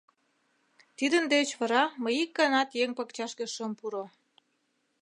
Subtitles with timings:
[0.97, 4.09] Тидын деч вара мый ик ганат еҥ пакчашке шым пурс.